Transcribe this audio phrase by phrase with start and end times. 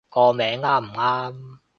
[0.09, 1.59] 個名啱唔啱